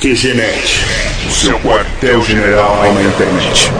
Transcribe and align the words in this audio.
QGNet, 0.00 0.84
o 1.26 1.30
seu 1.30 1.58
quartel-general 1.60 2.92
na 2.92 3.02
internet. 3.02 3.70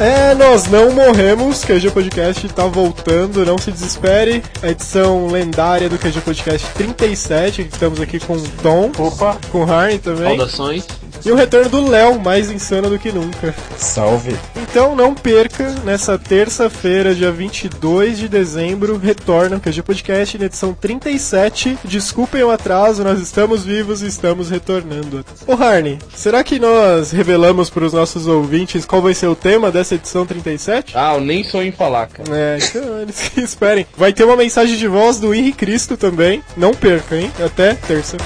É, 0.00 0.34
nós 0.34 0.66
não 0.66 0.90
morremos, 0.92 1.64
QG 1.64 1.90
Podcast 1.90 2.48
tá 2.48 2.66
voltando, 2.66 3.46
não 3.46 3.56
se 3.56 3.70
desespere. 3.70 4.42
A 4.62 4.68
edição 4.68 5.28
lendária 5.28 5.88
do 5.88 5.96
QG 5.96 6.20
Podcast 6.20 6.66
37, 6.74 7.64
que 7.64 7.72
estamos 7.72 8.00
aqui 8.00 8.18
com 8.18 8.34
o 8.34 8.48
Tom, 8.62 8.90
Opa, 8.98 9.38
com 9.50 9.64
o 9.64 9.72
Harney 9.72 9.98
também. 9.98 10.36
Saudações. 10.36 10.86
E 11.24 11.30
o 11.30 11.34
retorno 11.34 11.68
do 11.68 11.88
Léo, 11.88 12.20
mais 12.20 12.50
insano 12.50 12.88
do 12.88 12.98
que 12.98 13.10
nunca. 13.10 13.54
salve. 13.76 14.36
Então 14.56 14.94
não 14.94 15.14
perca, 15.14 15.70
nessa 15.84 16.18
terça-feira, 16.18 17.14
dia 17.14 17.32
22 17.32 18.18
de 18.18 18.28
dezembro, 18.28 18.96
retorna 18.98 19.56
o 19.56 19.60
QG 19.60 19.82
Podcast 19.82 20.38
na 20.38 20.44
edição 20.46 20.72
37. 20.72 21.78
Desculpem 21.84 22.42
o 22.42 22.50
atraso, 22.50 23.02
nós 23.02 23.20
estamos 23.20 23.64
vivos 23.64 24.02
e 24.02 24.06
estamos 24.06 24.50
retornando. 24.50 25.24
Ô 25.46 25.52
Harney, 25.54 25.98
será 26.14 26.44
que 26.44 26.58
nós 26.58 27.10
revelamos 27.10 27.70
para 27.70 27.84
os 27.84 27.92
nossos 27.92 28.26
ouvintes 28.26 28.84
qual 28.84 29.02
vai 29.02 29.14
ser 29.14 29.26
o 29.28 29.34
tema 29.34 29.70
dessa 29.70 29.94
edição 29.94 30.26
37? 30.26 30.92
Ah, 30.94 31.14
eu 31.14 31.20
nem 31.20 31.42
sonho 31.42 31.68
em 31.68 31.72
falar, 31.72 32.06
cara. 32.06 32.28
É, 32.32 32.58
então 32.60 33.00
eles 33.00 33.18
que 33.30 33.40
esperem. 33.40 33.86
Vai 33.96 34.12
ter 34.12 34.24
uma 34.24 34.36
mensagem 34.36 34.76
de 34.76 34.86
voz 34.86 35.18
do 35.18 35.34
Henri 35.34 35.52
Cristo 35.52 35.96
também. 35.96 36.42
Não 36.56 36.72
perca, 36.72 37.16
hein? 37.16 37.32
Até 37.44 37.74
terça. 37.74 38.16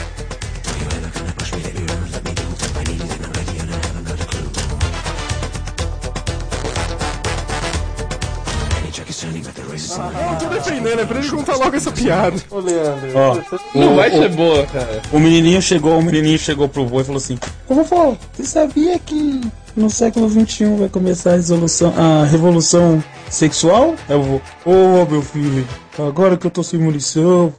Eu 9.27 10.39
tô 10.39 10.55
defendendo, 10.55 11.01
é 11.01 11.05
pra 11.05 11.19
ele 11.19 11.29
contar 11.31 11.57
logo 11.57 11.77
essa 11.77 11.93
piada. 11.93 12.37
Ô, 12.51 12.59
Leandro, 12.61 13.11
Ó, 13.15 13.39
Não 13.79 13.93
o- 13.93 13.97
vai 13.97 14.09
o- 14.11 14.23
ser 14.23 14.29
boa, 14.31 14.67
cara. 14.67 15.03
O 15.13 15.19
menininho 15.19 15.61
chegou, 15.61 15.99
o 15.99 16.03
menininho 16.03 16.39
chegou 16.39 16.69
pro 16.69 16.87
vô 16.87 17.01
e 17.01 17.05
falou 17.05 17.19
assim: 17.19 17.39
Ô 17.69 17.75
vovó, 17.75 18.17
você 18.33 18.45
sabia 18.45 18.99
que 18.99 19.41
no 19.77 19.91
século 19.91 20.29
XXI 20.29 20.77
vai 20.79 20.89
começar 20.89 21.33
a, 21.33 21.37
resolução, 21.37 21.93
a 21.97 22.25
revolução 22.25 23.03
sexual? 23.29 23.95
Eu 24.09 24.23
vou, 24.23 24.43
ô 24.65 25.07
meu 25.11 25.23
filho, 25.23 25.67
agora 25.99 26.37
que 26.37 26.47
eu 26.47 26.51
tô 26.51 26.63
sem 26.63 26.79
munição. 26.81 27.53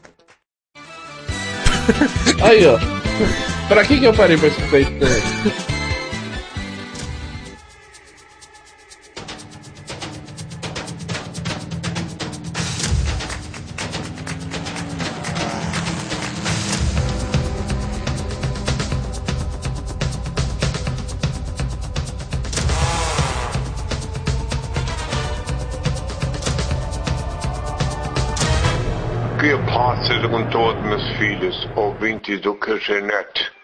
Aí, 2.42 2.66
ó. 2.66 2.78
Pra 3.68 3.84
que 3.86 4.00
que 4.00 4.06
eu 4.06 4.14
parei 4.14 4.38
pra 4.38 4.48
escutar 4.50 4.80
isso 4.80 4.92
daí? 29.42 29.50
Que 29.50 29.53
a 29.53 29.59
paz 29.59 30.06
seja 30.06 30.28
com 30.30 30.44
todos, 30.45 30.81
meus 30.84 31.08
filhos, 31.17 31.67
ouvintes 31.75 32.39
do 32.42 32.56
QGNet. 32.56 33.61